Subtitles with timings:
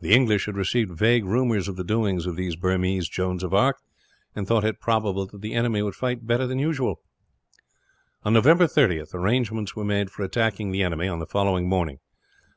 [0.00, 3.76] The English had received vague rumours of the doings of these Burmese Joans of Arc,
[4.34, 7.00] and thought it probable that the enemy would fight better than usual.
[8.24, 12.00] On November 30th, arrangements were made for attacking the enemy on the following morning.